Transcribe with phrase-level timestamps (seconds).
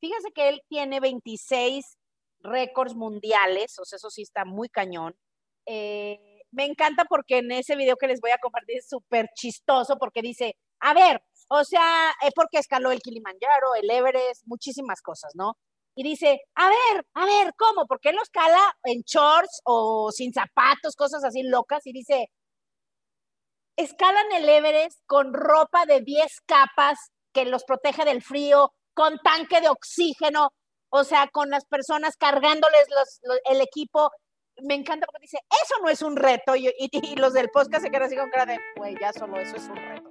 [0.00, 1.98] fíjese que él tiene 26
[2.40, 5.14] récords mundiales, o sea, eso sí está muy cañón.
[5.66, 6.18] Eh,
[6.50, 10.22] me encanta porque en ese video que les voy a compartir es súper chistoso porque
[10.22, 15.54] dice, a ver, o sea, es porque escaló el Kilimanjaro, el Everest, muchísimas cosas, ¿no?
[15.94, 17.86] Y dice, a ver, a ver, ¿cómo?
[17.86, 21.86] ¿Por qué lo escala en shorts o sin zapatos, cosas así locas?
[21.86, 22.30] Y dice,
[23.76, 26.98] escalan el Everest con ropa de 10 capas
[27.32, 30.48] que los protege del frío, con tanque de oxígeno,
[30.90, 32.88] o sea, con las personas cargándoles
[33.48, 34.10] el equipo.
[34.60, 36.56] Me encanta porque dice, eso no es un reto.
[36.56, 39.54] Y, y los del podcast se quedan así con cara de, güey, ya solo eso
[39.54, 40.10] es un reto.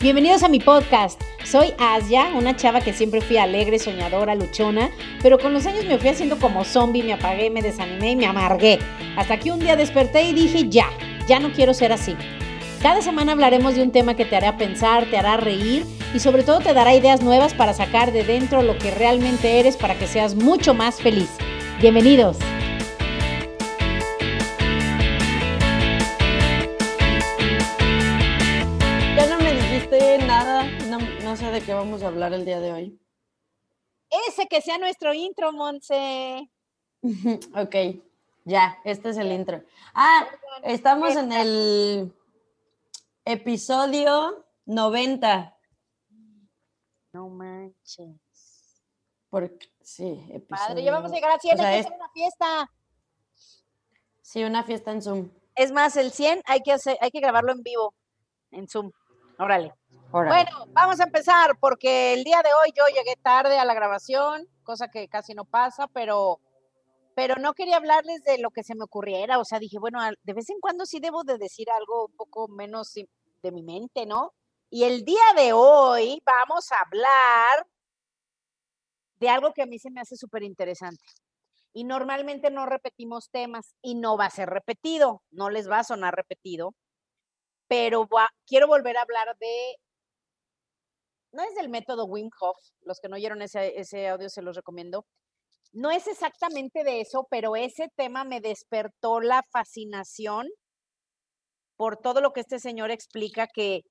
[0.00, 1.22] Bienvenidos a mi podcast.
[1.44, 4.90] Soy Asia, una chava que siempre fui alegre, soñadora, luchona,
[5.22, 8.26] pero con los años me fui haciendo como zombie, me apagué, me desanimé y me
[8.26, 8.80] amargué.
[9.16, 10.88] Hasta que un día desperté y dije, ya,
[11.28, 12.16] ya no quiero ser así.
[12.82, 16.42] Cada semana hablaremos de un tema que te hará pensar, te hará reír y sobre
[16.42, 20.08] todo te dará ideas nuevas para sacar de dentro lo que realmente eres para que
[20.08, 21.30] seas mucho más feliz.
[21.80, 22.38] Bienvenidos.
[29.16, 30.64] Ya no me dijiste nada,
[31.22, 32.98] no, sé de qué vamos a hablar el día de hoy.
[34.26, 36.50] Ese que sea nuestro intro, Monse.
[37.54, 37.76] ok,
[38.44, 39.62] ya, este es el intro.
[39.94, 40.26] Ah,
[40.64, 42.12] estamos en el
[43.24, 45.56] Episodio 90.
[47.12, 48.16] No manches.
[49.30, 50.68] Porque, sí, episodio.
[50.68, 52.70] Padre, ya vamos a llegar a 100, hay que hacer una fiesta.
[54.22, 55.30] Sí, una fiesta en Zoom.
[55.54, 57.94] Es más, el 100 hay que, hacer, hay que grabarlo en vivo,
[58.50, 58.90] en Zoom.
[59.38, 59.72] Órale.
[60.10, 60.44] Órale.
[60.44, 64.48] Bueno, vamos a empezar porque el día de hoy yo llegué tarde a la grabación,
[64.64, 66.40] cosa que casi no pasa, pero
[67.14, 70.32] pero no quería hablarles de lo que se me ocurriera, o sea, dije, bueno, de
[70.32, 74.32] vez en cuando sí debo de decir algo un poco menos de mi mente, ¿no?
[74.70, 77.66] Y el día de hoy vamos a hablar
[79.20, 81.04] de algo que a mí se me hace súper interesante.
[81.74, 85.84] Y normalmente no repetimos temas y no va a ser repetido, no les va a
[85.84, 86.74] sonar repetido,
[87.68, 88.08] pero
[88.46, 89.76] quiero volver a hablar de,
[91.32, 94.56] no es del método Wim Hof, los que no oyeron ese, ese audio se los
[94.56, 95.06] recomiendo,
[95.72, 100.48] no es exactamente de eso, pero ese tema me despertó la fascinación
[101.76, 103.82] por todo lo que este señor explica que,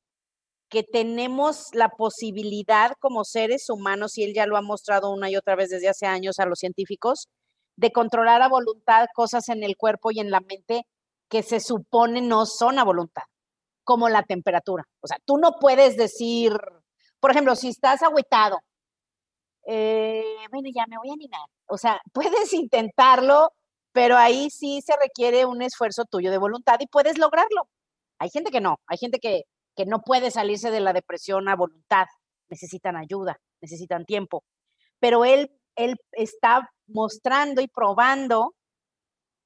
[0.70, 5.36] que tenemos la posibilidad como seres humanos, y él ya lo ha mostrado una y
[5.36, 7.28] otra vez desde hace años a los científicos,
[7.76, 10.84] de controlar a voluntad cosas en el cuerpo y en la mente
[11.30, 13.24] que se supone no son a voluntad,
[13.84, 14.84] como la temperatura.
[15.02, 16.54] O sea, tú no puedes decir,
[17.20, 18.60] por ejemplo, si estás agüitado
[19.68, 21.48] eh, bueno, ya me voy a animar.
[21.68, 23.52] O sea, puedes intentarlo,
[23.92, 27.68] pero ahí sí se requiere un esfuerzo tuyo de voluntad y puedes lograrlo.
[28.20, 29.44] Hay gente que no, hay gente que,
[29.76, 32.06] que no puede salirse de la depresión a voluntad,
[32.50, 34.44] necesitan ayuda, necesitan tiempo.
[35.00, 38.54] Pero él, él está mostrando y probando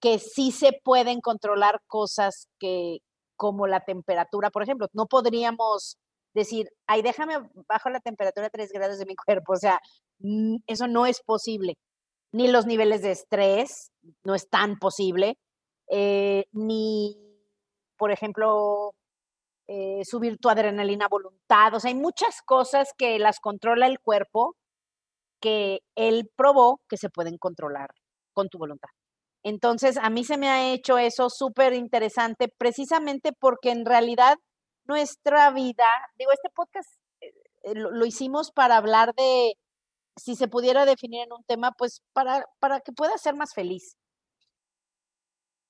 [0.01, 2.99] que sí se pueden controlar cosas que,
[3.35, 5.97] como la temperatura, por ejemplo, no podríamos
[6.35, 7.37] decir, ay, déjame
[7.67, 9.53] bajo la temperatura a 3 grados de mi cuerpo.
[9.53, 9.79] O sea,
[10.67, 11.77] eso no es posible.
[12.31, 13.91] Ni los niveles de estrés,
[14.23, 15.37] no es tan posible.
[15.89, 17.17] Eh, ni,
[17.97, 18.91] por ejemplo,
[19.67, 21.73] eh, subir tu adrenalina a voluntad.
[21.73, 24.55] O sea, hay muchas cosas que las controla el cuerpo
[25.39, 27.89] que él probó que se pueden controlar
[28.33, 28.89] con tu voluntad.
[29.43, 34.37] Entonces, a mí se me ha hecho eso súper interesante precisamente porque en realidad
[34.87, 35.85] nuestra vida,
[36.17, 36.89] digo, este podcast
[37.21, 39.57] eh, eh, lo, hicimos para hablar de,
[40.15, 43.97] si se pudiera definir en un tema, pues para, para que pueda ser más feliz.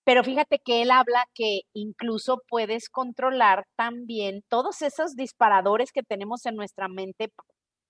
[0.06, 6.46] Pero fíjate que él habla que incluso puedes controlar también todos esos disparadores que tenemos
[6.46, 7.32] en nuestra mente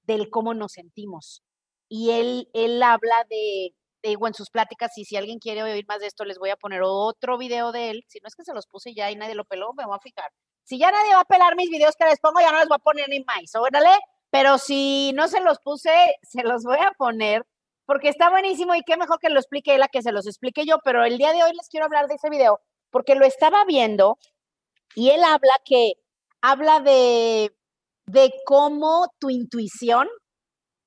[0.04, 1.44] del cómo nos sentimos.
[1.90, 6.00] Y él, él habla de, digo, en sus pláticas, y si alguien quiere oír más
[6.00, 8.04] de esto, les voy a poner otro video de él.
[8.08, 10.00] Si no es que se los puse ya y nadie lo peló, me voy a
[10.00, 10.32] fijar.
[10.66, 12.76] Si ya nadie va a pelar mis videos que les pongo, ya no les voy
[12.76, 13.92] a poner ni más, órale.
[14.32, 15.92] Pero si no se los puse,
[16.24, 17.46] se los voy a poner
[17.86, 20.66] porque está buenísimo y qué mejor que lo explique él a que se los explique
[20.66, 20.80] yo.
[20.84, 22.60] Pero el día de hoy les quiero hablar de ese video
[22.90, 24.18] porque lo estaba viendo
[24.96, 25.94] y él habla que
[26.42, 27.56] habla de,
[28.08, 30.10] de cómo tu intuición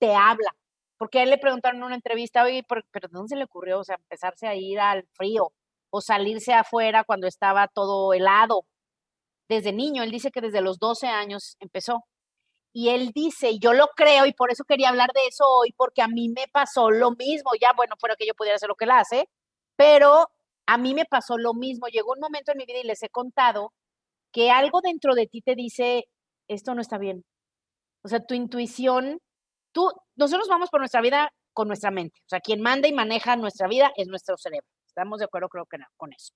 [0.00, 0.54] te habla.
[0.98, 3.78] Porque a él le preguntaron en una entrevista, oye, pero ¿de dónde se le ocurrió?
[3.78, 5.52] O sea, empezarse a ir al frío
[5.90, 8.64] o salirse afuera cuando estaba todo helado
[9.48, 12.04] desde niño, él dice que desde los 12 años empezó.
[12.72, 15.72] Y él dice, y yo lo creo, y por eso quería hablar de eso hoy,
[15.72, 18.76] porque a mí me pasó lo mismo, ya bueno, fuera que yo pudiera hacer lo
[18.76, 19.28] que él hace,
[19.76, 20.28] pero
[20.66, 21.88] a mí me pasó lo mismo.
[21.88, 23.72] Llegó un momento en mi vida y les he contado
[24.32, 26.04] que algo dentro de ti te dice,
[26.48, 27.24] esto no está bien,
[28.04, 29.20] O sea, tu intuición,
[29.72, 32.20] tú, nosotros vamos por nuestra vida con nuestra mente.
[32.26, 34.68] O sea, quien manda y maneja nuestra vida es nuestro cerebro.
[34.86, 35.48] ¿Estamos de acuerdo?
[35.48, 36.32] Creo que no, con eso.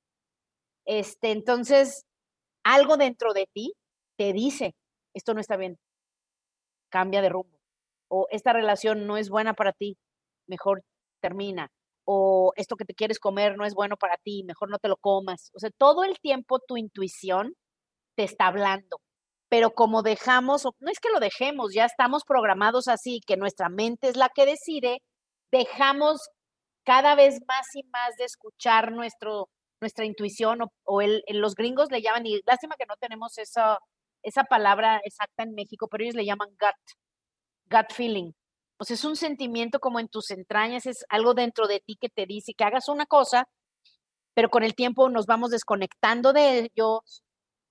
[0.85, 2.07] Este, entonces,
[2.65, 3.75] algo dentro de ti
[4.17, 4.75] te dice,
[5.15, 5.79] esto no está bien,
[6.91, 7.59] cambia de rumbo.
[8.09, 9.97] O esta relación no es buena para ti,
[10.47, 10.83] mejor
[11.21, 11.69] termina.
[12.05, 14.97] O esto que te quieres comer no es bueno para ti, mejor no te lo
[14.97, 15.51] comas.
[15.55, 17.55] O sea, todo el tiempo tu intuición
[18.17, 18.99] te está hablando.
[19.49, 24.09] Pero como dejamos, no es que lo dejemos, ya estamos programados así, que nuestra mente
[24.09, 24.99] es la que decide,
[25.53, 26.21] dejamos
[26.85, 29.49] cada vez más y más de escuchar nuestro,
[29.83, 33.79] nuestra intuición o, el, los gringos le llaman, y lástima que no tenemos esa,
[34.23, 36.97] esa palabra exacta en México, pero ellos le llaman gut,
[37.71, 38.33] gut feeling.
[38.79, 42.09] O sea, es un sentimiento como en tus entrañas, es algo dentro de ti que
[42.09, 43.49] te dice que hagas una cosa,
[44.35, 47.23] pero con el tiempo nos vamos desconectando de ellos,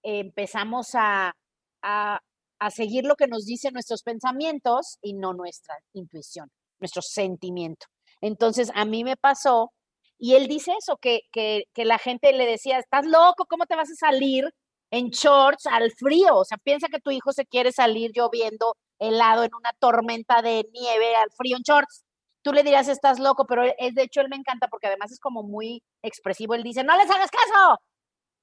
[0.04, 1.34] empezamos a,
[1.82, 2.20] a,
[2.60, 7.88] a seguir lo que nos dicen nuestros pensamientos y no nuestra intuición, nuestro sentimiento.
[8.20, 9.72] Entonces, a mí me pasó
[10.22, 13.90] y él dice eso, que, que, la gente le decía, estás loco, ¿cómo te vas
[13.90, 14.54] a salir
[14.92, 16.38] en shorts al frío?
[16.38, 20.64] O sea, piensa que tu hijo se quiere salir lloviendo helado en una tormenta de
[20.74, 22.04] nieve al frío en shorts.
[22.44, 25.20] Tú le dirías, estás loco, pero es de hecho él me encanta porque además es
[25.20, 26.54] como muy expresivo.
[26.54, 27.80] Él dice, no les hagas caso.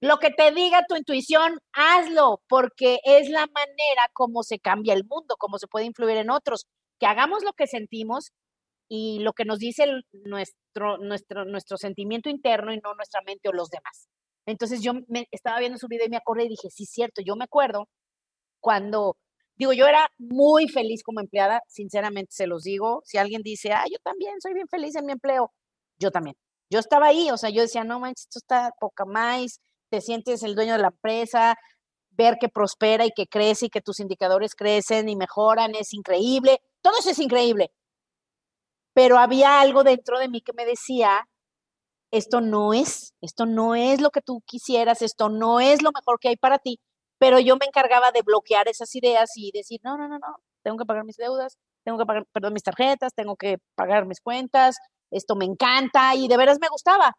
[0.00, 5.04] Lo que te diga tu intuición, hazlo, porque es la manera como se cambia el
[5.04, 6.66] mundo, como se puede influir en otros.
[6.98, 8.32] Que hagamos lo que sentimos
[8.88, 13.52] y lo que nos dice nuestro, nuestro, nuestro sentimiento interno y no nuestra mente o
[13.52, 14.08] los demás.
[14.46, 17.36] Entonces yo me, estaba viendo su video y me acordé y dije, sí, cierto, yo
[17.36, 17.88] me acuerdo
[18.60, 19.18] cuando,
[19.56, 23.84] digo, yo era muy feliz como empleada, sinceramente se los digo, si alguien dice, ah,
[23.90, 25.52] yo también soy bien feliz en mi empleo,
[25.98, 26.36] yo también.
[26.70, 29.60] Yo estaba ahí, o sea, yo decía, no manches, esto está poca más,
[29.90, 31.56] te sientes el dueño de la empresa,
[32.10, 36.60] ver que prospera y que crece y que tus indicadores crecen y mejoran, es increíble,
[36.82, 37.70] todo eso es increíble
[38.98, 41.28] pero había algo dentro de mí que me decía,
[42.10, 46.18] esto no es, esto no es lo que tú quisieras, esto no es lo mejor
[46.18, 46.80] que hay para ti,
[47.16, 50.78] pero yo me encargaba de bloquear esas ideas y decir, no, no, no, no, tengo
[50.78, 54.78] que pagar mis deudas, tengo que pagar, perdón, mis tarjetas, tengo que pagar mis cuentas,
[55.12, 57.12] esto me encanta y de veras me gustaba.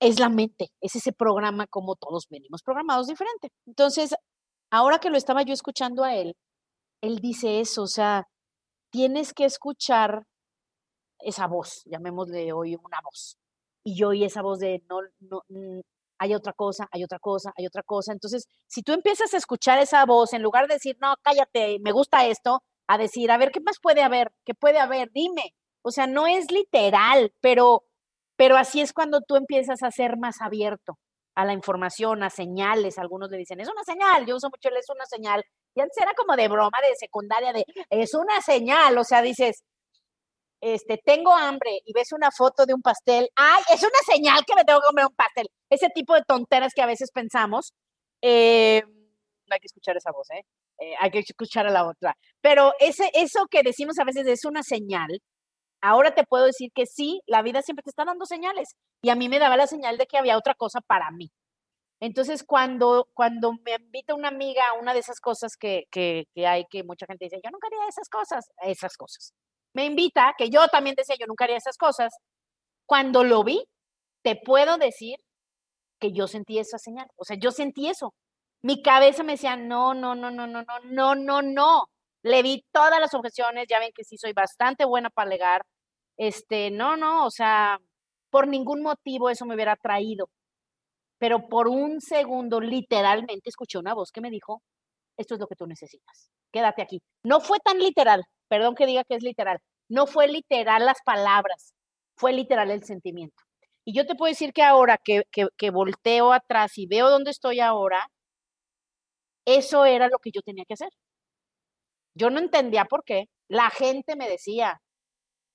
[0.00, 3.50] Es la mente, es ese programa como todos venimos programados diferente.
[3.66, 4.14] Entonces,
[4.70, 6.34] ahora que lo estaba yo escuchando a él,
[7.02, 8.24] él dice eso, o sea,
[8.90, 10.24] tienes que escuchar
[11.24, 13.38] esa voz, llamémosle hoy una voz.
[13.84, 15.80] Y yo oí esa voz de no, no, mm,
[16.18, 18.12] hay otra cosa, hay otra cosa, hay otra cosa.
[18.12, 21.92] Entonces, si tú empiezas a escuchar esa voz, en lugar de decir, no, cállate, me
[21.92, 24.32] gusta esto, a decir, a ver, ¿qué más puede haber?
[24.44, 25.10] ¿Qué puede haber?
[25.12, 25.54] Dime.
[25.82, 27.84] O sea, no es literal, pero,
[28.36, 30.98] pero así es cuando tú empiezas a ser más abierto
[31.34, 32.98] a la información, a señales.
[32.98, 34.26] Algunos le dicen, es una señal.
[34.26, 35.42] Yo uso mucho el es una señal.
[35.74, 38.96] Y antes era como de broma de secundaria, de es una señal.
[38.98, 39.64] O sea, dices,
[40.62, 43.62] este, tengo hambre y ves una foto de un pastel, ¡ay!
[43.74, 45.48] Es una señal que me tengo que comer un pastel.
[45.68, 47.74] Ese tipo de tonteras que a veces pensamos.
[48.22, 48.84] Eh,
[49.50, 50.44] hay que escuchar esa voz, ¿eh?
[50.78, 50.94] ¿eh?
[51.00, 52.16] Hay que escuchar a la otra.
[52.40, 55.20] Pero ese, eso que decimos a veces es una señal.
[55.82, 58.76] Ahora te puedo decir que sí, la vida siempre te está dando señales.
[59.02, 61.32] Y a mí me daba la señal de que había otra cosa para mí.
[62.00, 66.46] Entonces, cuando, cuando me invita una amiga a una de esas cosas que, que, que
[66.46, 69.34] hay, que mucha gente dice, yo nunca haría esas cosas, esas cosas
[69.74, 72.12] me invita, que yo también decía, yo nunca haría esas cosas,
[72.86, 73.64] cuando lo vi,
[74.22, 75.16] te puedo decir
[76.00, 77.06] que yo sentí esa señal.
[77.16, 78.14] O sea, yo sentí eso.
[78.62, 81.84] Mi cabeza me decía, no, no, no, no, no, no, no, no, no.
[82.22, 85.62] Le vi todas las objeciones, ya ven que sí soy bastante buena para alegar.
[86.16, 87.78] Este, no, no, o sea,
[88.30, 90.28] por ningún motivo eso me hubiera traído.
[91.18, 94.62] Pero por un segundo, literalmente, escuché una voz que me dijo,
[95.16, 97.00] esto es lo que tú necesitas, quédate aquí.
[97.24, 101.72] No fue tan literal, perdón que diga que es literal, no fue literal las palabras,
[102.18, 103.42] fue literal el sentimiento.
[103.82, 107.60] Y yo te puedo decir que ahora que, que, volteo atrás y veo dónde estoy
[107.60, 108.06] ahora,
[109.46, 110.90] eso era lo que yo tenía que hacer.
[112.14, 113.24] Yo no entendía por qué.
[113.48, 114.82] La gente me decía,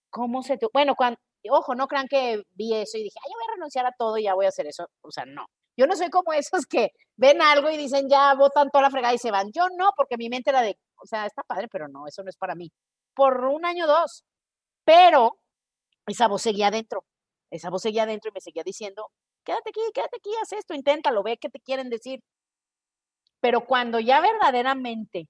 [0.09, 0.65] ¿cómo se te...
[0.73, 1.19] Bueno, cuando,
[1.51, 4.17] ojo, no crean que vi eso y dije, ay, yo voy a renunciar a todo
[4.17, 4.87] y ya voy a hacer eso.
[5.01, 5.45] O sea, no.
[5.77, 9.13] Yo no soy como esos que ven algo y dicen, ya votan toda la fregada
[9.13, 9.51] y se van.
[9.53, 12.29] Yo no, porque mi mente era de, o sea, está padre, pero no, eso no
[12.29, 12.71] es para mí.
[13.15, 14.23] Por un año o dos.
[14.85, 15.39] Pero
[16.07, 17.03] esa voz seguía adentro.
[17.51, 19.07] Esa voz seguía adentro y me seguía diciendo,
[19.45, 22.21] quédate aquí, quédate aquí, haz esto, inténtalo, ve qué te quieren decir.
[23.41, 25.27] Pero cuando ya verdaderamente,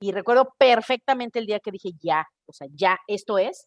[0.00, 3.66] y recuerdo perfectamente el día que dije, ya, o sea, ya, esto es,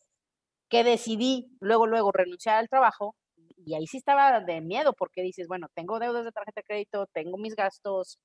[0.70, 3.16] que decidí luego, luego renunciar al trabajo,
[3.58, 7.08] y ahí sí estaba de miedo porque dices, bueno, tengo deudas de tarjeta de crédito,
[7.14, 8.20] tengo mis gastos,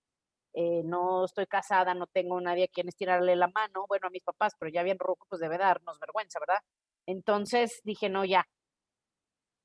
[0.54, 4.22] eh, no estoy casada, no tengo nadie a quien estirarle la mano, bueno, a mis
[4.22, 6.60] papás, pero ya bien ruco, pues debe darnos vergüenza, ¿verdad?
[7.06, 8.46] Entonces dije, no, ya.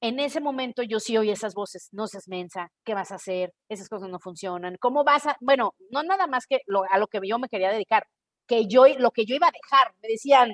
[0.01, 3.53] En ese momento yo sí oí esas voces, no seas mensa, ¿qué vas a hacer?
[3.67, 4.77] Esas cosas no funcionan.
[4.79, 5.35] ¿Cómo vas a...?
[5.41, 6.57] Bueno, no nada más que
[6.91, 8.05] a lo que yo me quería dedicar,
[8.47, 9.93] que yo, lo que yo iba a dejar.
[10.01, 10.53] Me decían,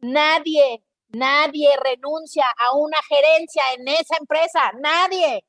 [0.00, 5.44] nadie, nadie renuncia a una gerencia en esa empresa, nadie.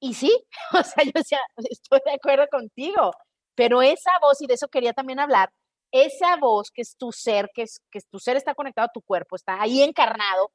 [0.00, 0.32] Y sí,
[0.72, 1.40] o sea, yo decía,
[1.70, 3.12] estoy de acuerdo contigo,
[3.54, 5.50] pero esa voz, y de eso quería también hablar,
[5.92, 9.02] esa voz que es tu ser, que, es, que tu ser está conectado a tu
[9.02, 10.52] cuerpo, está ahí encarnado,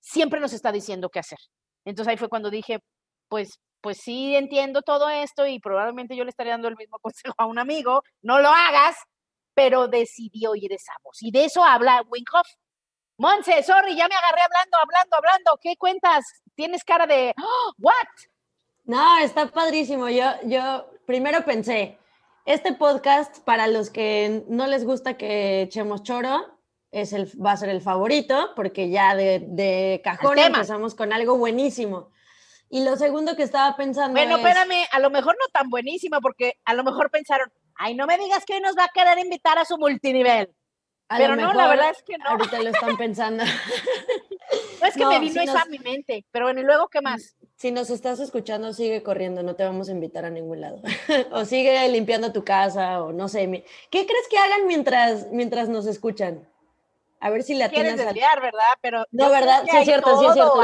[0.00, 1.38] siempre nos está diciendo qué hacer.
[1.84, 2.80] Entonces ahí fue cuando dije,
[3.28, 7.34] pues, pues sí entiendo todo esto y probablemente yo le estaría dando el mismo consejo
[7.38, 8.96] a un amigo, no lo hagas,
[9.54, 11.22] pero decidí oír esa voz.
[11.22, 12.46] Y de eso habla Winkhoff.
[13.18, 15.58] Monse, sorry, ya me agarré hablando, hablando, hablando.
[15.62, 16.24] ¿Qué cuentas?
[16.54, 18.08] Tienes cara de, oh, ¿what?
[18.86, 20.08] No, está padrísimo.
[20.08, 21.98] Yo, yo primero pensé,
[22.44, 26.56] este podcast, para los que no les gusta que echemos choro,
[26.92, 31.36] es el, va a ser el favorito, porque ya de, de cajón empezamos con algo
[31.36, 32.10] buenísimo.
[32.68, 34.12] Y lo segundo que estaba pensando.
[34.12, 38.06] Bueno, espérame, a lo mejor no tan buenísimo, porque a lo mejor pensaron, ay, no
[38.06, 40.54] me digas que hoy nos va a querer invitar a su multinivel.
[41.08, 42.30] Pero no, la verdad es que no.
[42.30, 43.44] Ahorita lo están pensando.
[44.80, 47.36] no es que me vino eso a mi mente, pero bueno, ¿y luego qué más?
[47.56, 50.82] Si nos estás escuchando, sigue corriendo, no te vamos a invitar a ningún lado.
[51.32, 53.46] o sigue limpiando tu casa, o no sé.
[53.90, 56.48] ¿Qué crees que hagan mientras, mientras nos escuchan?
[57.20, 57.96] A ver si la tienes.
[57.96, 58.74] desviar, ¿verdad?
[58.80, 59.64] Pero no, ¿verdad?
[59.70, 60.60] Sí, es cierto, sí, es cierto.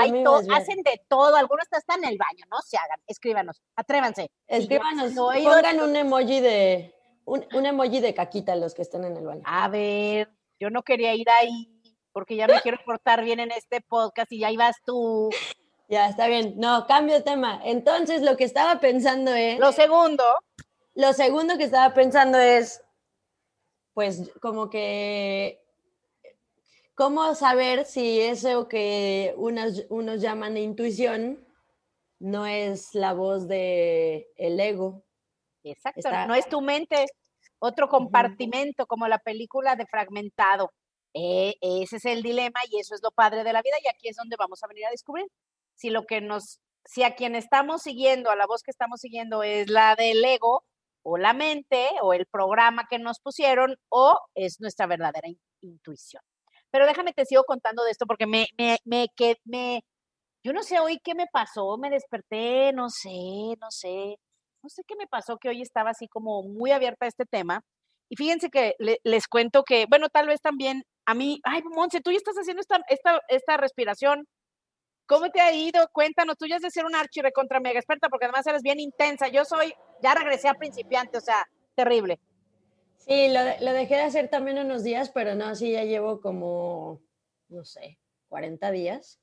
[0.52, 1.36] hacen de todo.
[1.36, 3.00] Algunos están en el baño, no se hagan.
[3.06, 4.30] Escríbanos, atrévanse.
[4.48, 9.26] Escríbanos, pongan un emoji de un, un, emoji de caquita los que están en el
[9.26, 9.42] baño.
[9.44, 11.72] A ver, yo no quería ir ahí
[12.12, 15.30] porque ya me quiero portar bien en este podcast y ya ibas tú.
[15.88, 16.54] Ya, está bien.
[16.56, 17.60] No, cambio de tema.
[17.64, 19.58] Entonces, lo que estaba pensando es...
[19.58, 20.24] Lo segundo.
[20.94, 22.82] Lo segundo que estaba pensando es,
[23.94, 25.62] pues, como que,
[26.94, 31.46] ¿cómo saber si eso que unos, unos llaman intuición
[32.18, 35.02] no es la voz de el ego?
[35.64, 37.06] Exacto, no es tu mente,
[37.58, 40.72] otro compartimento, como la película de Fragmentado.
[41.14, 44.08] Eh, ese es el dilema y eso es lo padre de la vida y aquí
[44.08, 45.26] es donde vamos a venir a descubrir
[45.74, 49.42] si lo que nos, si a quien estamos siguiendo, a la voz que estamos siguiendo
[49.42, 50.64] es la del ego
[51.02, 55.28] o la mente o el programa que nos pusieron o es nuestra verdadera
[55.60, 56.22] intuición.
[56.70, 59.84] Pero déjame te sigo contando de esto porque me, me, me, que, me,
[60.42, 64.16] yo no sé hoy qué me pasó, me desperté, no sé, no sé,
[64.62, 67.62] no sé qué me pasó que hoy estaba así como muy abierta a este tema.
[68.08, 72.10] Y fíjense que les cuento que, bueno, tal vez también a mí, ay, Monse, tú
[72.10, 74.26] ya estás haciendo esta, esta, esta respiración
[75.06, 75.88] ¿Cómo te ha ido?
[75.92, 78.80] Cuéntanos, tú ya has de ser una archive contra mega experta porque además eres bien
[78.80, 79.28] intensa.
[79.28, 82.18] Yo soy, ya regresé a principiante, o sea, terrible.
[82.96, 87.02] Sí, lo, lo, dejé de hacer también unos días, pero no, sí, ya llevo como,
[87.48, 89.20] no sé, 40 días.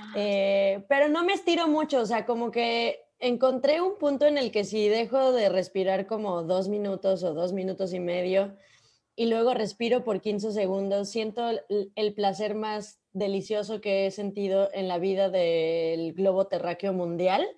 [0.00, 0.12] Ah.
[0.14, 4.50] Eh, pero no me estiro mucho, o sea, como que encontré un punto en el
[4.50, 8.56] que si dejo de respirar como dos minutos o dos minutos y medio
[9.14, 14.88] y luego respiro por 15 segundos, siento el placer más delicioso que he sentido en
[14.88, 17.48] la vida del globo terráqueo mundial.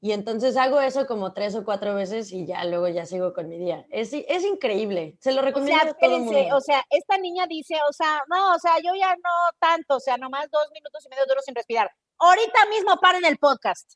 [0.00, 3.48] Y entonces hago eso como tres o cuatro veces y ya luego ya sigo con
[3.48, 3.84] mi día.
[3.90, 5.76] Es, es increíble, se lo recomiendo.
[5.76, 6.56] O sea, a todo mundo.
[6.56, 10.00] o sea, esta niña dice, o sea, no, o sea, yo ya no tanto, o
[10.00, 11.90] sea, nomás dos minutos y medio duro sin respirar.
[12.18, 13.94] Ahorita mismo paren el podcast.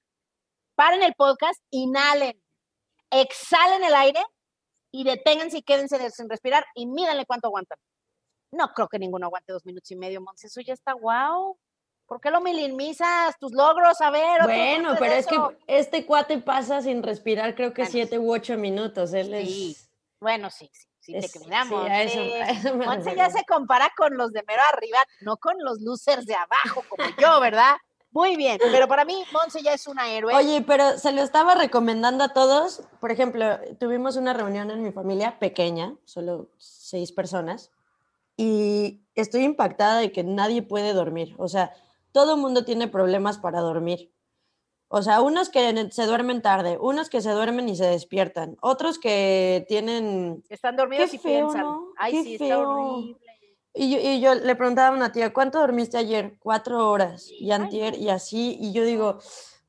[0.83, 2.43] Paren el podcast, inhalen,
[3.09, 4.21] exhalen el aire
[4.91, 7.79] y deténganse y quédense sin respirar y mídanle cuánto aguantan.
[8.51, 10.49] No creo que ninguno aguante dos minutos y medio, Monse.
[10.49, 11.57] Eso ya está guau.
[12.05, 13.39] ¿Por qué lo minimizas?
[13.39, 14.43] Tus logros, a ver.
[14.43, 19.15] Bueno, pero es que este cuate pasa sin respirar, creo que siete u ocho minutos.
[19.15, 19.77] Él sí.
[20.19, 20.89] Bueno, sí, sí.
[20.99, 21.89] Sí, te quedamos.
[22.75, 26.85] Monse ya se compara con los de mero arriba, no con los losers de abajo,
[26.89, 27.77] como yo, ¿verdad?
[28.13, 30.35] Muy bien, pero para mí Monse ya es una héroe.
[30.35, 32.83] Oye, pero se lo estaba recomendando a todos.
[33.01, 37.71] Por ejemplo, tuvimos una reunión en mi familia pequeña, solo seis personas,
[38.37, 41.35] y estoy impactada de que nadie puede dormir.
[41.39, 41.73] O sea,
[42.13, 44.13] todo el mundo tiene problemas para dormir.
[44.89, 48.99] O sea, unos que se duermen tarde, unos que se duermen y se despiertan, otros
[48.99, 50.45] que tienen...
[50.51, 51.65] Están dormidos y piensan.
[51.97, 53.17] Ay, sí, está horrible.
[53.75, 56.37] Y yo, le preguntaba a una tía, ¿cuánto dormiste ayer?
[56.39, 57.29] Cuatro horas.
[57.31, 58.57] Y antier, y así.
[58.61, 59.19] Y yo digo,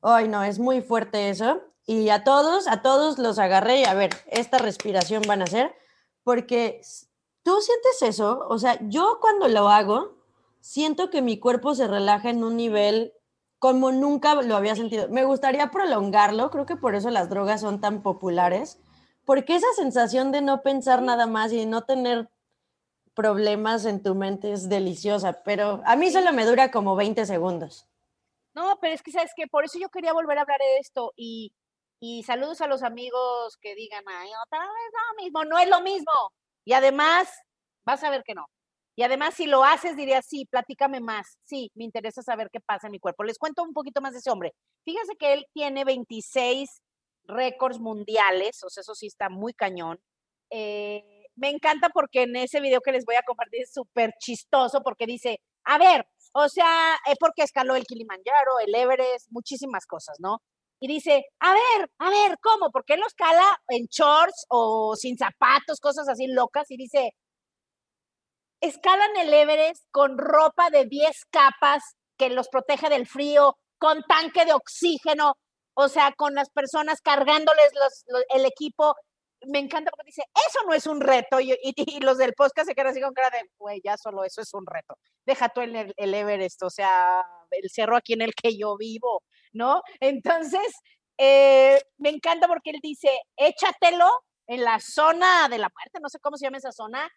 [0.02, 1.62] ay, no, es muy fuerte eso.
[1.86, 5.74] Y a todos, a todos los agarré y a ver, esta respiración van a hacer,
[6.22, 6.80] porque
[7.44, 8.46] ¿Tú sientes eso?
[8.48, 10.16] O sea, yo cuando lo hago,
[10.60, 13.12] siento que mi cuerpo se relaja en un nivel
[13.58, 15.08] como nunca lo había sentido.
[15.10, 18.78] Me gustaría prolongarlo, creo que por eso las drogas son tan populares,
[19.26, 22.30] porque esa sensación de no pensar nada más y no tener
[23.14, 27.88] problemas en tu mente es deliciosa, pero a mí solo me dura como 20 segundos.
[28.54, 31.12] No, pero es que sabes que por eso yo quería volver a hablar de esto
[31.16, 31.52] y,
[32.00, 35.80] y saludos a los amigos que digan, ay, otra vez lo mismo, no es lo
[35.80, 36.12] mismo.
[36.64, 37.28] Y además,
[37.84, 38.46] vas a ver que no.
[38.96, 41.38] Y además, si lo haces, diría, sí, platícame más.
[41.44, 43.24] Sí, me interesa saber qué pasa en mi cuerpo.
[43.24, 44.54] Les cuento un poquito más de ese hombre.
[44.84, 46.80] Fíjense que él tiene 26
[47.26, 49.98] récords mundiales, o sea, eso sí está muy cañón.
[50.50, 54.80] Eh, me encanta porque en ese video que les voy a compartir es súper chistoso
[54.82, 60.16] porque dice, a ver, o sea, es porque escaló el Kilimanjaro, el Everest, muchísimas cosas,
[60.20, 60.38] ¿no?
[60.80, 62.70] Y dice, a ver, a ver, ¿cómo?
[62.70, 66.70] ¿Por qué lo escala en shorts o sin zapatos, cosas así locas?
[66.70, 67.12] Y dice,
[68.60, 71.82] escalan el Everest con ropa de 10 capas
[72.18, 75.34] que los protege del frío, con tanque de oxígeno,
[75.74, 77.72] o sea, con las personas cargándoles
[78.30, 78.94] el equipo.
[79.46, 81.40] Me encanta porque dice, eso no es un reto.
[81.40, 81.54] Y,
[82.00, 84.66] los del podcast se quedan así con cara de, güey, ya solo eso es un
[84.66, 84.96] reto.
[85.26, 89.22] Deja tú el, el, Everest, o sea, el cerro aquí en el que yo vivo,
[89.52, 89.82] ¿no?
[90.00, 90.74] Entonces,
[91.18, 94.08] eh, me encanta porque él dice, échatelo
[94.46, 97.08] en la zona de la muerte, no sé cómo se llama esa zona,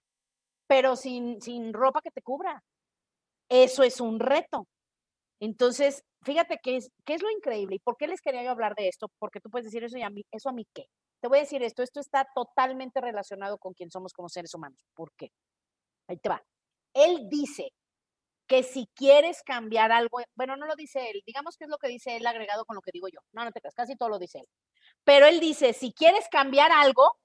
[0.68, 2.64] pero sin, sin ropa que te cubra.
[3.50, 4.68] Eso es un reto.
[5.40, 8.76] Entonces, fíjate qué es, qué es lo increíble y por qué les quería yo hablar
[8.76, 10.88] de esto, porque tú puedes decir eso y a mí, eso a mí qué.
[11.20, 14.80] Te voy a decir esto, esto está totalmente relacionado con quién somos como seres humanos.
[14.94, 15.32] ¿Por qué?
[16.08, 16.44] Ahí te va.
[16.94, 17.74] Él dice
[18.48, 21.90] que si quieres cambiar algo, bueno, no lo dice él, digamos que es lo que
[21.90, 23.20] dice él agregado con lo que digo yo.
[23.34, 24.48] No, no te creas, casi todo lo dice él.
[25.04, 27.18] Pero él dice, si quieres cambiar algo,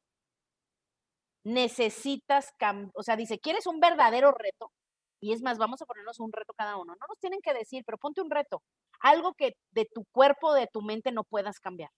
[1.44, 2.52] necesitas,
[2.94, 4.72] o sea, dice, ¿quieres un verdadero reto?
[5.20, 6.94] Y es más, vamos a ponernos un reto cada uno.
[7.00, 8.62] No nos tienen que decir, pero ponte un reto.
[9.00, 11.90] Algo que de tu cuerpo, de tu mente no puedas cambiar.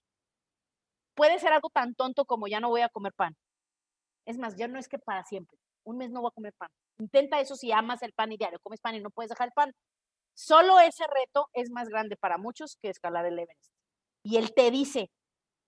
[1.15, 3.35] Puede ser algo tan tonto como ya no voy a comer pan.
[4.27, 5.59] Es más, ya no es que para siempre.
[5.85, 6.71] Un mes no voy a comer pan.
[6.99, 9.53] Intenta eso si amas el pan y diario comes pan y no puedes dejar el
[9.53, 9.73] pan.
[10.35, 13.73] Solo ese reto es más grande para muchos que escalar el Everest.
[14.25, 15.11] Y él te dice,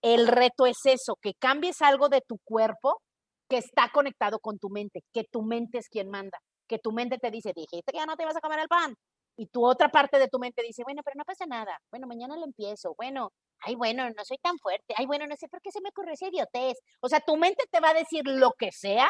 [0.01, 3.01] el reto es eso, que cambies algo de tu cuerpo
[3.49, 7.17] que está conectado con tu mente, que tu mente es quien manda, que tu mente
[7.17, 8.93] te dice, dijiste que ya no te vas a comer el pan.
[9.37, 11.79] Y tu otra parte de tu mente dice, bueno, pero no pasa nada.
[11.91, 12.95] Bueno, mañana lo empiezo.
[12.97, 14.95] Bueno, ay, bueno, no soy tan fuerte.
[14.97, 16.77] Ay, bueno, no sé por qué se me ocurre esa idiotez.
[17.01, 19.09] O sea, tu mente te va a decir lo que sea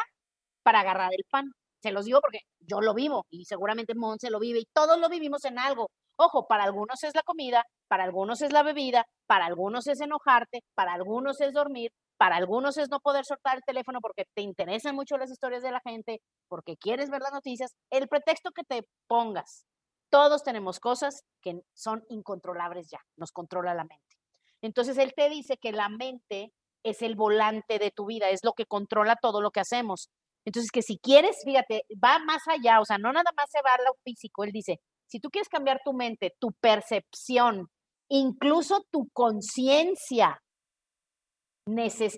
[0.62, 1.46] para agarrar el pan.
[1.82, 5.08] Se los digo porque yo lo vivo y seguramente Monse lo vive y todos lo
[5.08, 5.90] vivimos en algo.
[6.16, 10.62] Ojo, para algunos es la comida, para algunos es la bebida, para algunos es enojarte,
[10.74, 14.96] para algunos es dormir, para algunos es no poder soltar el teléfono porque te interesan
[14.96, 18.82] mucho las historias de la gente, porque quieres ver las noticias, el pretexto que te
[19.06, 19.64] pongas.
[20.10, 24.16] Todos tenemos cosas que son incontrolables ya, nos controla la mente.
[24.62, 28.52] Entonces él te dice que la mente es el volante de tu vida, es lo
[28.52, 30.10] que controla todo lo que hacemos.
[30.44, 33.74] Entonces que si quieres, fíjate, va más allá, o sea, no nada más se va
[33.74, 37.68] a lo físico, él dice, si tú quieres cambiar tu mente, tu percepción,
[38.08, 40.40] incluso tu conciencia,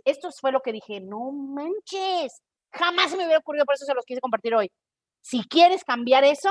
[0.04, 2.40] esto fue lo que dije, no manches,
[2.72, 4.70] jamás me hubiera ocurrido, por eso se los quise compartir hoy.
[5.22, 6.50] Si quieres cambiar eso,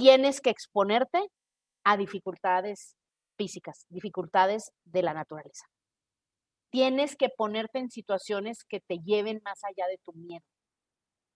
[0.00, 1.30] tienes que exponerte
[1.84, 2.96] a dificultades
[3.36, 5.66] físicas, dificultades de la naturaleza.
[6.70, 10.44] Tienes que ponerte en situaciones que te lleven más allá de tu miedo.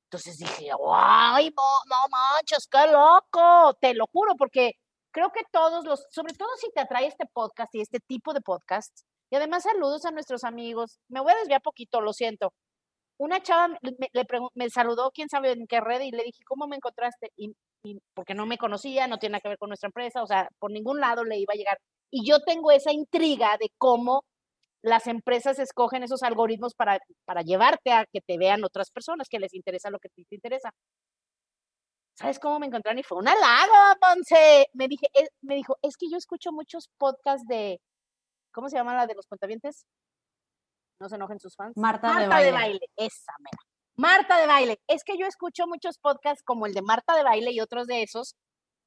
[0.07, 3.74] Entonces dije, ¡ay, no, manches, qué loco!
[3.83, 4.72] Te lo juro, porque
[5.11, 8.40] creo que todos los, sobre todo si te atrae este podcast y este tipo de
[8.40, 11.00] podcasts, y además saludos a nuestros amigos.
[11.09, 12.55] Me voy a desviar poquito, lo siento.
[13.18, 14.24] Una chava me,
[14.55, 17.31] me saludó, quién sabe en qué red, y le dije, ¿cómo me encontraste?
[17.37, 17.55] Y,
[18.14, 20.70] porque no me conocía, no tiene nada que ver con nuestra empresa, o sea, por
[20.70, 21.79] ningún lado le iba a llegar.
[22.11, 24.25] Y yo tengo esa intriga de cómo
[24.83, 29.38] las empresas escogen esos algoritmos para, para llevarte a que te vean otras personas que
[29.38, 30.70] les interesa lo que te, te interesa.
[32.16, 32.99] ¿Sabes cómo me encontraron?
[32.99, 34.66] Y fue un halago, Monse.
[34.73, 37.81] Me, dije, eh, me dijo, es que yo escucho muchos podcasts de,
[38.55, 39.85] ¿Cómo se llama la de los cuentavientes?
[41.01, 41.77] No se enojen sus fans.
[41.77, 42.47] Marta, de, baile.
[42.47, 42.87] de baile.
[42.97, 43.59] Esa mera.
[43.96, 44.80] Marta de baile.
[44.88, 48.02] Es que yo escucho muchos podcasts como el de Marta de baile y otros de
[48.02, 48.37] esos,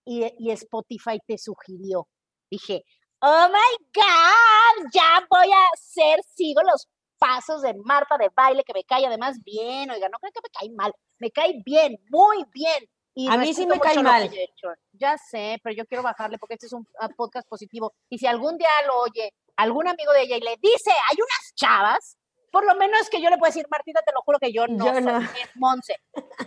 [0.06, 2.08] y, y Spotify te sugirió.
[2.50, 2.84] Dije,
[3.22, 8.74] oh my God, ya voy a hacer, sigo los pasos de Marta de baile, que
[8.74, 9.89] me cae además bien.
[9.91, 12.89] Oiga, no creo que me cae mal, me cae bien, muy bien.
[13.15, 14.30] Y a mí sí me cae mal.
[14.93, 17.93] Ya sé, pero yo quiero bajarle porque este es un ah, podcast positivo.
[18.10, 21.56] Y si algún día lo oye algún amigo de ella y le dice, hay unas
[21.56, 22.17] chavas,
[22.52, 24.86] por lo menos que yo le puedo decir, Martita, te lo juro que yo no,
[24.86, 25.20] yo no.
[25.20, 25.96] es Monse.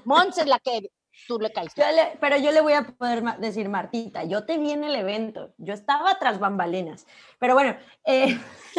[0.05, 0.91] Monse es la que
[1.27, 1.73] tú le caes.
[2.21, 5.75] pero yo le voy a poder decir, Martita, yo te vi en el evento, yo
[5.75, 7.07] estaba tras bambalinas.
[7.39, 8.39] Pero bueno, eh,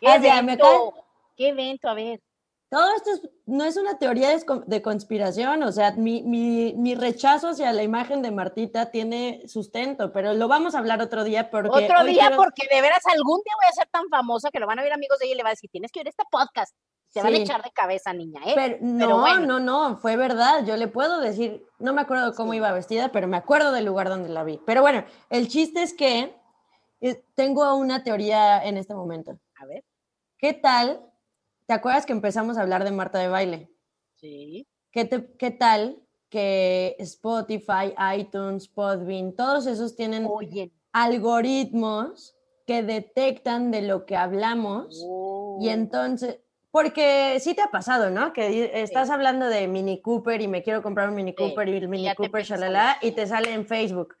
[0.00, 0.94] ¿Qué, evento?
[1.36, 1.88] ¿Qué evento?
[1.88, 2.20] A ver.
[2.68, 4.30] Todo esto no es una teoría
[4.66, 10.34] de, conspiración, o sea, mi, mi, rechazo hacia la imagen de Martita tiene sustento, pero
[10.34, 11.84] lo vamos a hablar otro día porque...
[11.84, 14.78] Otro día porque de veras algún día voy a ser tan famosa que lo van
[14.78, 16.74] a ver amigos de ella y le va a decir, tienes que oír este podcast.
[17.10, 18.54] Se van a echar de cabeza, niña, ¿eh?
[18.56, 20.64] Pero, no, no, no, fue verdad.
[20.66, 24.08] Yo le puedo decir, no me acuerdo cómo iba vestida, pero me acuerdo del lugar
[24.08, 24.60] donde la vi.
[24.66, 26.34] Pero bueno, el chiste es que
[27.00, 29.38] eh, tengo una teoría en este momento.
[29.60, 29.84] A ver.
[30.38, 31.08] ¿Qué tal
[31.66, 33.70] ¿Te acuerdas que empezamos a hablar de Marta de baile?
[34.14, 34.66] Sí.
[34.90, 40.28] ¿Qué, qué tal que Spotify, iTunes, Podbean, todos esos tienen
[40.92, 42.34] algoritmos
[42.66, 45.58] que detectan de lo que hablamos y oh.
[45.62, 48.32] entonces, porque sí te ha pasado, ¿no?
[48.32, 51.88] Que estás hablando de Mini Cooper y me quiero comprar un Mini Cooper y el
[51.88, 54.16] Mini Cooper, shalala, y te sale en Facebook.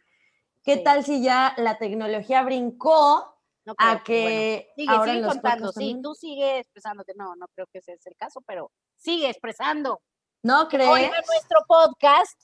[0.62, 3.33] ¿Qué tal si ya la tecnología brincó
[3.64, 7.92] no a que sigue, sigue contando, sí, tú sigue expresándote, no, no creo que ese
[7.92, 10.00] es el caso, pero sigue expresando.
[10.42, 10.90] ¿No crees?
[10.90, 12.38] Oiga nuestro podcast.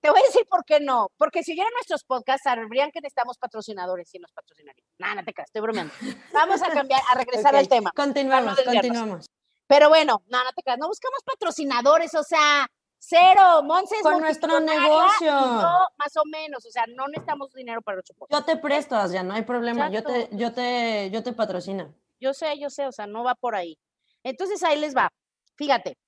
[0.00, 3.38] Te voy a decir por qué no, porque si oyeran nuestros podcasts sabrían que necesitamos
[3.38, 4.84] patrocinadores y nos patrocinarían.
[4.98, 5.94] Nada, no te creas, estoy bromeando.
[6.32, 7.92] Vamos a cambiar, a regresar al tema.
[7.94, 9.26] Continuamos, continuamos.
[9.68, 12.66] Pero bueno, nada, no te creas, no buscamos patrocinadores, o sea,
[13.04, 15.32] Cero, Monse Con nuestro negocio.
[15.32, 19.34] más o menos, o sea, no necesitamos dinero para ocho Yo te presto, ya no
[19.34, 19.90] hay problema.
[19.90, 21.92] Yo te, yo te, yo te patrocino.
[22.20, 23.76] Yo sé, yo sé, o sea, no va por ahí.
[24.22, 25.12] Entonces ahí les va.
[25.56, 25.98] Fíjate.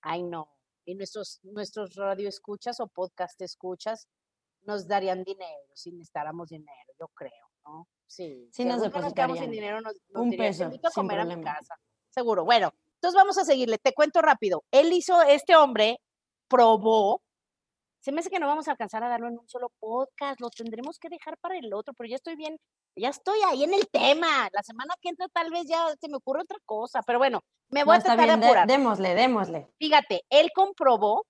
[0.00, 0.48] Ay, no.
[0.84, 4.06] Y nuestros, nuestros radio escuchas o podcast escuchas
[4.62, 7.88] nos darían dinero si necesitáramos dinero, yo creo, ¿no?
[8.06, 8.48] Sí.
[8.52, 9.38] Sí, nos depositarían.
[9.38, 11.74] sin dinero, nos, Un peso, a comer a mi casa.
[12.08, 12.44] Seguro.
[12.44, 14.64] Bueno, entonces vamos a seguirle, te cuento rápido.
[14.72, 16.00] Él hizo, este hombre
[16.48, 17.22] probó,
[18.00, 20.50] se me hace que no vamos a alcanzar a darlo en un solo podcast, lo
[20.50, 22.56] tendremos que dejar para el otro, pero ya estoy bien,
[22.96, 24.48] ya estoy ahí en el tema.
[24.52, 27.84] La semana que entra tal vez ya se me ocurre otra cosa, pero bueno, me
[27.84, 28.66] voy a tratar de apurar.
[28.66, 29.68] démosle, démosle.
[29.78, 31.24] Fíjate, él comprobó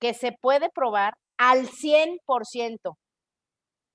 [0.00, 2.96] que se puede probar al 100%.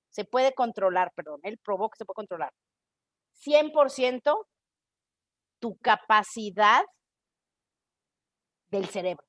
[0.10, 2.52] Se puede controlar, perdón, él probó que se puede controlar.
[3.46, 4.46] 100%
[5.60, 6.84] tu capacidad
[8.70, 9.26] del cerebro.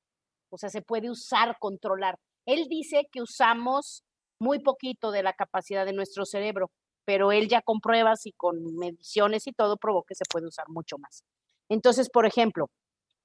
[0.49, 2.17] O sea, se puede usar, controlar.
[2.45, 4.03] Él dice que usamos
[4.39, 6.71] muy poquito de la capacidad de nuestro cerebro,
[7.05, 10.65] pero él ya con pruebas y con mediciones y todo probó que se puede usar
[10.69, 11.23] mucho más.
[11.69, 12.69] Entonces, por ejemplo,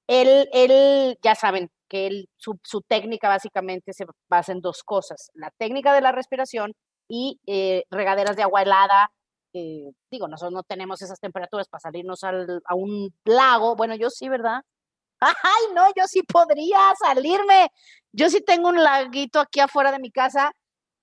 [0.09, 5.93] él, él ya saben que su, técnica básicamente se basa en dos cosas, la técnica
[5.93, 6.73] de la respiración
[7.09, 9.11] y eh, regaderas de agua helada
[9.53, 13.77] eh, digo, nosotros no tenemos esas temperaturas para salirnos al, a un lago.
[13.77, 14.63] Bueno, yo sí, ¿verdad?
[15.21, 17.71] Ay, no, yo sí podría salirme.
[18.13, 20.53] Yo sí tengo un laguito aquí afuera de mi casa.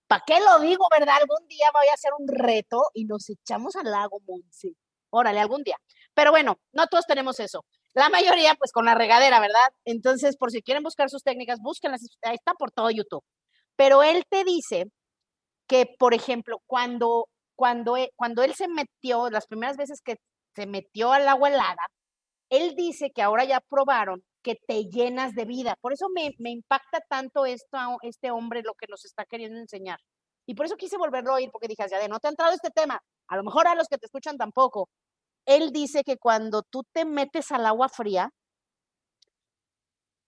[0.07, 1.17] ¿Para qué lo digo, verdad?
[1.21, 4.73] Algún día voy a hacer un reto y nos echamos al lago, Monse.
[5.11, 5.77] Órale, algún día.
[6.13, 7.65] Pero bueno, no todos tenemos eso.
[7.93, 9.69] La mayoría, pues con la regadera, ¿verdad?
[9.85, 12.01] Entonces, por si quieren buscar sus técnicas, búsquenlas.
[12.23, 13.23] Ahí está por todo YouTube.
[13.75, 14.85] Pero él te dice
[15.67, 17.29] que, por ejemplo, cuando
[17.59, 20.15] cuando, e, cuando él se metió, las primeras veces que
[20.55, 21.87] se metió al agua helada,
[22.49, 25.75] él dice que ahora ya probaron que te llenas de vida.
[25.81, 29.99] Por eso me, impacta tanto esto, este hombre lo que nos está queriendo enseñar.
[30.47, 32.53] Y por eso quise volverlo a oír, porque dije, ya de no te ha entrado
[32.53, 34.87] este tema, a lo mejor a los que te escuchan tampoco.
[35.45, 38.29] Él dice que cuando tú te metes al agua fría,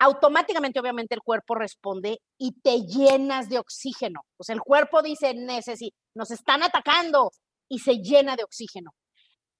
[0.02, 4.22] automáticamente obviamente el cuerpo responde y te llenas de oxígeno.
[4.40, 7.30] O sea, el cuerpo dice, necesito, nos están atacando
[7.70, 8.92] y se llena de oxígeno.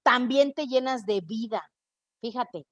[0.02, 1.62] También te llenas de vida,
[2.20, 2.64] fíjate.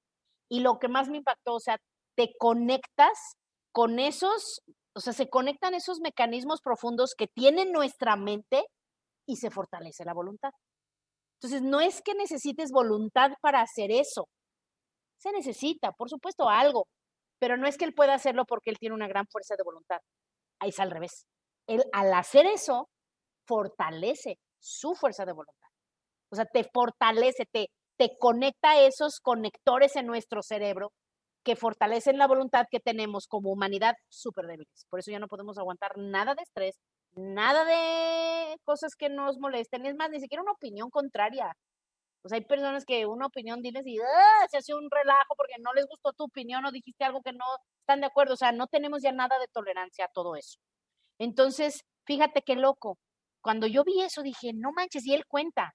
[0.49, 1.77] Y lo que más me impactó, o sea,
[2.17, 3.17] te conectas
[3.71, 4.61] con esos,
[4.93, 8.65] o sea, se conectan esos mecanismos profundos que tiene nuestra mente
[9.25, 10.51] y se fortalece la voluntad.
[11.39, 14.27] Entonces, no es que necesites voluntad para hacer eso.
[15.19, 16.87] Se necesita, por supuesto, algo,
[17.41, 19.99] pero no es que él pueda hacerlo porque él tiene una gran fuerza de voluntad.
[20.59, 21.25] Ahí es al revés.
[21.65, 22.87] Él al hacer eso,
[23.47, 25.67] fortalece su fuerza de voluntad.
[26.29, 30.91] O sea, te fortalece, te, te conecta a esos conectores en nuestro cerebro
[31.43, 34.85] que fortalecen la voluntad que tenemos como humanidad súper débiles.
[34.87, 36.79] Por eso ya no podemos aguantar nada de estrés,
[37.15, 39.87] nada de cosas que nos molesten.
[39.87, 41.57] Es más, ni siquiera una opinión contraria.
[42.21, 44.47] Pues hay personas que una opinión diles y ¡ah!
[44.49, 47.45] se hace un relajo porque no les gustó tu opinión o dijiste algo que no
[47.81, 48.35] están de acuerdo.
[48.35, 50.59] O sea, no tenemos ya nada de tolerancia a todo eso.
[51.19, 52.97] Entonces, fíjate qué loco.
[53.41, 55.73] Cuando yo vi eso dije, no manches, y él cuenta,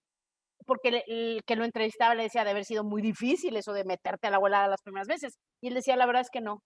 [0.67, 4.29] porque el que lo entrevistaba le decía de haber sido muy difícil eso de meterte
[4.29, 5.39] a la abuela las primeras veces.
[5.63, 6.63] Y él decía, la verdad es que no.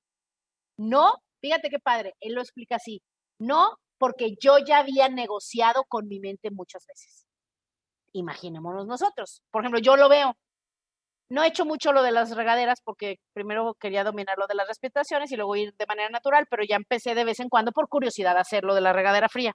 [0.78, 3.02] No, Fíjate qué padre, él lo explica así.
[3.38, 7.26] No, porque yo ya había negociado con mi mente muchas veces.
[8.12, 9.42] Imaginémonos nosotros.
[9.50, 10.36] Por ejemplo, yo lo veo.
[11.30, 14.66] No he hecho mucho lo de las regaderas porque primero quería dominar lo de las
[14.66, 17.88] respiraciones y luego ir de manera natural, pero ya empecé de vez en cuando por
[17.88, 19.54] curiosidad a hacer lo de la regadera fría.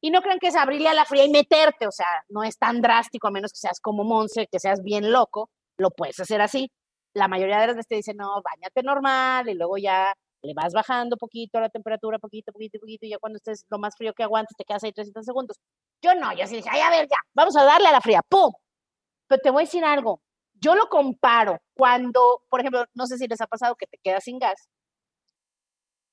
[0.00, 2.58] Y no crean que es abrirle a la fría y meterte, o sea, no es
[2.58, 6.40] tan drástico, a menos que seas como Monse, que seas bien loco, lo puedes hacer
[6.40, 6.70] así.
[7.14, 10.72] La mayoría de las veces te dicen, no, bañate normal y luego ya le vas
[10.72, 14.22] bajando poquito la temperatura, poquito, poquito, poquito, y ya cuando estés lo más frío que
[14.22, 15.56] aguantes, te quedas ahí 300 segundos.
[16.02, 18.22] Yo no, yo sí dije, ay, a ver, ya, vamos a darle a la fría,
[18.28, 18.52] ¡pum!
[19.28, 20.20] Pero te voy a decir algo,
[20.54, 24.24] yo lo comparo cuando, por ejemplo, no sé si les ha pasado que te quedas
[24.24, 24.68] sin gas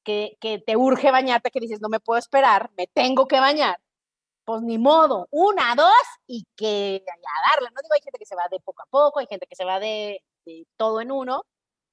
[0.05, 3.77] que, te urge bañarte, que dices, no me puedo esperar, me tengo que bañar,
[4.45, 5.93] pues ni modo, una, dos
[6.27, 7.69] y que a darle.
[7.71, 9.65] No digo, hay gente que se va de poco a poco, hay gente que se
[9.65, 10.21] va de,
[10.77, 11.43] todo en uno,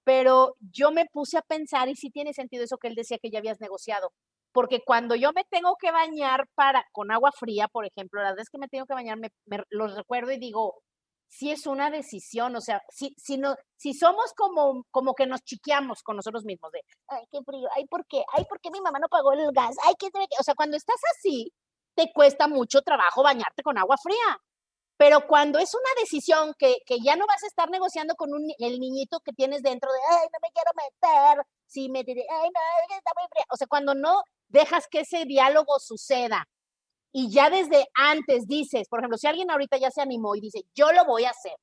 [0.05, 3.31] pero yo me puse a pensar y sí tiene sentido eso que él decía que
[3.31, 4.13] ya habías negociado,
[4.53, 8.51] porque cuando yo me tengo que bañar para con agua fría, por ejemplo, la vez
[8.51, 10.83] que me tengo que bañar, me, me recuerdo y digo,
[11.33, 15.43] sí es una decisión, o sea, si, si, no, si somos como, como que nos
[15.43, 18.23] chiqueamos con nosotros mismos de, ay, qué frío, ay, ¿por qué?
[18.35, 19.75] Ay, ¿por qué mi mamá no pagó el gas?
[19.87, 20.09] Ay, ¿qué?
[20.39, 21.51] O sea, cuando estás así,
[21.95, 24.39] te cuesta mucho trabajo bañarte con agua fría.
[24.97, 28.49] Pero cuando es una decisión que, que ya no vas a estar negociando con un,
[28.59, 32.51] el niñito que tienes dentro de, ay, no me quiero meter, si me diré, ay,
[32.51, 33.47] no, está muy fría.
[33.51, 36.47] O sea, cuando no dejas que ese diálogo suceda,
[37.13, 40.63] y ya desde antes dices, por ejemplo, si alguien ahorita ya se animó y dice,
[40.75, 41.57] yo lo voy a hacer,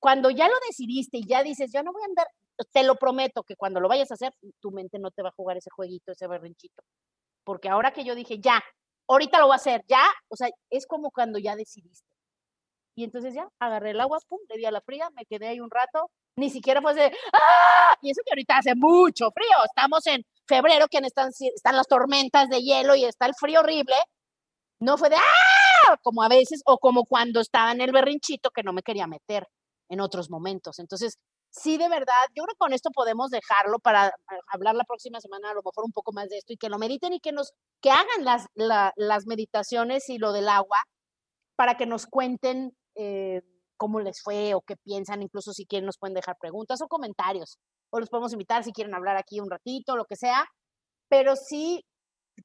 [0.00, 2.26] cuando ya lo decidiste y ya dices, yo no voy a andar,
[2.72, 5.34] te lo prometo que cuando lo vayas a hacer, tu mente no te va a
[5.36, 6.82] jugar ese jueguito, ese berrinchito.
[7.44, 8.62] Porque ahora que yo dije, ya,
[9.08, 12.06] ahorita lo voy a hacer, ya, o sea, es como cuando ya decidiste.
[12.98, 15.60] Y entonces ya, agarré el agua, pum, le di a la fría, me quedé ahí
[15.60, 17.96] un rato, ni siquiera fue de, ¡ah!
[18.02, 22.48] Y eso que ahorita hace mucho frío, estamos en febrero, que están, están las tormentas
[22.48, 23.94] de hielo y está el frío horrible,
[24.80, 25.96] no fue de ¡ah!
[26.02, 29.46] Como a veces, o como cuando estaba en el berrinchito que no me quería meter
[29.88, 30.80] en otros momentos.
[30.80, 31.18] Entonces,
[31.50, 34.12] sí, de verdad, yo creo que con esto podemos dejarlo para
[34.48, 36.78] hablar la próxima semana a lo mejor un poco más de esto y que lo
[36.78, 40.78] mediten y que nos, que hagan las, las meditaciones y lo del agua
[41.58, 43.42] para que nos cuenten eh,
[43.76, 47.58] cómo les fue o qué piensan, incluso si quieren nos pueden dejar preguntas o comentarios
[47.90, 50.44] o los podemos invitar si quieren hablar aquí un ratito, lo que sea,
[51.08, 51.84] pero sí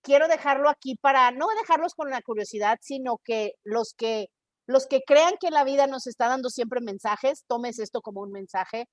[0.01, 4.27] quiero dejarlo aquí para no dejarlos con la curiosidad, sino que los que
[4.65, 8.31] los que crean que la vida nos está dando siempre mensajes, tomes esto como un
[8.31, 8.85] mensaje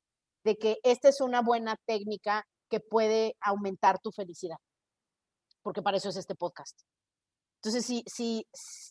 [0.44, 4.56] de que esta es una buena técnica que puede aumentar tu felicidad.
[5.62, 6.80] Porque para eso es este podcast.
[7.62, 8.46] Entonces, si, si,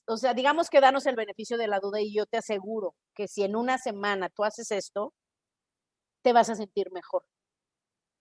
[0.08, 3.28] o sea, digamos que danos el beneficio de la duda y yo te aseguro que
[3.28, 5.14] si en una semana tú haces esto,
[6.24, 7.24] te vas a sentir mejor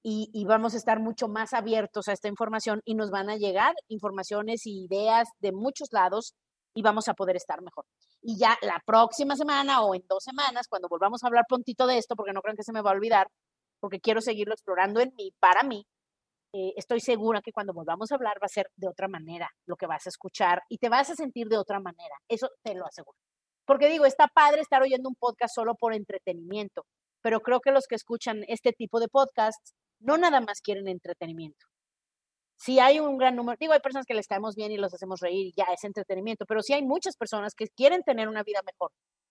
[0.03, 3.75] y, vamos a estar mucho más abiertos a esta información y nos van a llegar
[3.89, 6.35] informaciones y ideas de muchos lados
[6.75, 7.85] y vamos a poder estar mejor.
[8.23, 11.99] Y ya la próxima semana o en dos semanas, cuando volvamos a hablar prontito de
[11.99, 13.29] esto, porque no creo que se me va a olvidar,
[13.81, 15.87] porque quiero seguirlo explorando en mí, para mí,
[16.53, 19.77] eh, estoy segura que cuando volvamos a hablar va a ser de otra manera lo
[19.77, 22.15] que vas a escuchar y te vas a sentir de otra manera.
[22.29, 23.19] Eso te lo aseguro.
[23.67, 26.87] Porque digo, está padre estar oyendo un podcast solo por entretenimiento,
[27.23, 31.67] pero creo que los que escuchan este tipo de podcasts no nada más quieren entretenimiento.
[32.57, 35.21] Si hay un gran número, digo, hay personas que les caemos bien y los hacemos
[35.21, 38.61] reír y ya es entretenimiento, pero sí hay muchas personas que quieren tener una vida
[38.65, 38.91] mejor,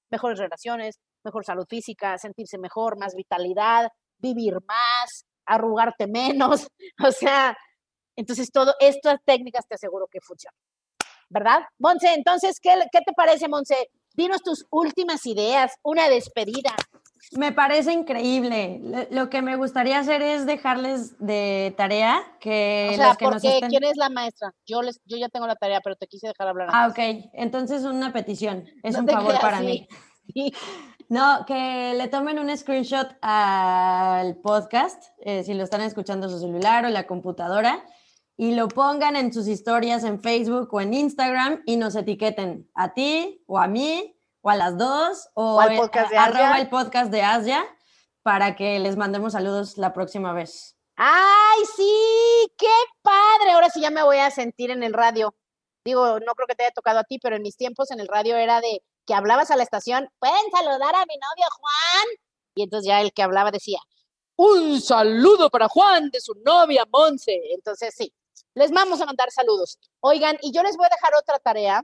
[0.09, 6.67] mejores relaciones, mejor salud física, sentirse mejor, más vitalidad, vivir más, arrugarte menos,
[7.03, 7.57] o sea,
[8.15, 10.57] entonces todo estas técnicas te aseguro que funcionan.
[11.29, 11.63] ¿Verdad?
[11.77, 13.89] Monse, entonces, ¿qué, qué te parece, Monse?
[14.13, 16.73] Dinos tus últimas ideas, una despedida.
[17.33, 18.79] Me parece increíble.
[19.11, 23.97] Lo que me gustaría hacer es dejarles de tarea que o sea, porque ¿quién es
[23.97, 24.53] la maestra?
[24.65, 26.69] Yo les, yo ya tengo la tarea, pero te quise dejar hablar.
[26.71, 27.29] Ah, ok.
[27.33, 28.65] Entonces una petición.
[28.81, 29.87] Es un favor para mí.
[31.09, 36.85] No, que le tomen un screenshot al podcast, eh, si lo están escuchando su celular
[36.85, 37.85] o la computadora,
[38.35, 42.93] y lo pongan en sus historias en Facebook o en Instagram y nos etiqueten a
[42.93, 47.11] ti o a mí o a las dos, o, al podcast de arroba el podcast
[47.11, 47.65] de Asia,
[48.21, 50.77] para que les mandemos saludos la próxima vez.
[50.97, 52.51] ¡Ay, sí!
[52.57, 52.67] ¡Qué
[53.01, 53.51] padre!
[53.53, 55.35] Ahora sí ya me voy a sentir en el radio.
[55.85, 58.07] Digo, no creo que te haya tocado a ti, pero en mis tiempos en el
[58.07, 62.07] radio era de que hablabas a la estación, pueden saludar a mi novio Juan.
[62.55, 63.79] Y entonces ya el que hablaba decía,
[64.35, 67.39] un saludo para Juan de su novia Monse.
[67.51, 68.13] Entonces sí,
[68.53, 69.79] les vamos a mandar saludos.
[70.01, 71.83] Oigan, y yo les voy a dejar otra tarea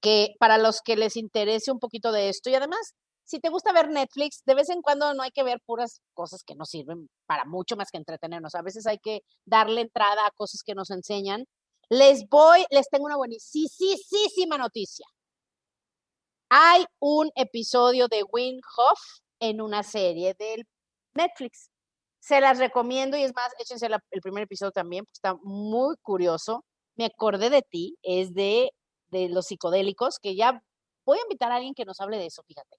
[0.00, 2.94] que para los que les interese un poquito de esto y además
[3.26, 6.44] si te gusta ver Netflix, de vez en cuando no hay que ver puras cosas
[6.44, 8.54] que no sirven para mucho más que entretenernos.
[8.54, 11.44] A veces hay que darle entrada a cosas que nos enseñan.
[11.88, 15.06] Les voy, les tengo una buenísima noticia.
[16.48, 19.00] Hay un episodio de Win Hof
[19.40, 20.64] en una serie del
[21.14, 21.70] Netflix.
[22.20, 26.64] Se las recomiendo y es más, échense el primer episodio también, está muy curioso.
[26.94, 28.70] Me acordé de ti, es de,
[29.08, 30.62] de los psicodélicos, que ya
[31.04, 32.76] voy a invitar a alguien que nos hable de eso, fíjate.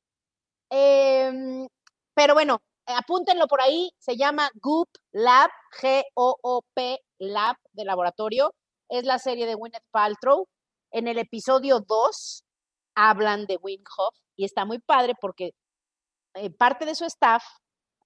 [0.69, 1.67] Em,
[2.13, 5.49] pero bueno, apúntenlo por ahí, se llama Goop Lab,
[5.81, 8.53] G-O-O-P Lab de laboratorio.
[8.89, 10.47] Es la serie de Gwyneth Paltrow.
[10.91, 12.43] En el episodio 2
[12.97, 15.51] hablan de Winhoff y está muy padre porque
[16.33, 17.43] eh, parte de su staff,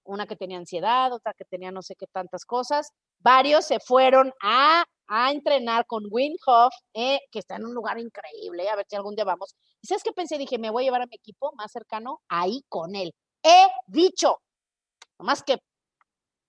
[0.04, 4.32] una que tenía ansiedad, otra que tenía no sé qué tantas cosas, varios se fueron
[4.42, 8.96] a, a entrenar con Winhoff, eh, que está en un lugar increíble, a ver si
[8.96, 9.54] algún día vamos.
[9.80, 10.36] ¿Y sabes qué pensé?
[10.36, 13.14] Dije, me voy a llevar a mi equipo más cercano ahí con él.
[13.42, 14.42] He dicho,
[15.18, 15.56] nomás que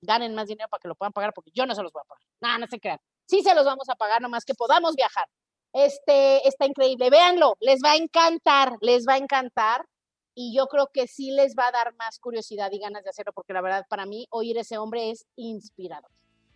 [0.01, 2.09] ganen más dinero para que lo puedan pagar, porque yo no se los voy a
[2.09, 2.23] pagar.
[2.41, 2.99] Nada, no se crean.
[3.25, 5.25] Sí se los vamos a pagar, nomás que podamos viajar.
[5.73, 7.09] Este, está increíble.
[7.09, 9.85] Véanlo, les va a encantar, les va a encantar.
[10.35, 13.33] Y yo creo que sí les va a dar más curiosidad y ganas de hacerlo,
[13.33, 16.09] porque la verdad, para mí, oír ese hombre es inspirador.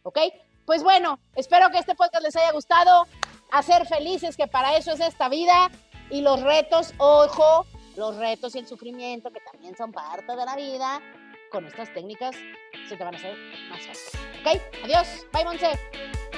[0.04, 0.20] ¿Ok?
[0.66, 3.08] Pues bueno, espero que este podcast les haya gustado.
[3.52, 5.70] Hacer felices, que para eso es esta vida.
[6.10, 10.56] Y los retos, ojo, los retos y el sufrimiento, que también son parte de la
[10.56, 11.02] vida,
[11.52, 12.36] con estas técnicas
[12.88, 13.36] se te van a hacer
[13.70, 14.12] más fáciles.
[14.42, 14.62] ¿Ok?
[14.84, 15.08] Adiós.
[15.34, 16.37] Bye, Monse.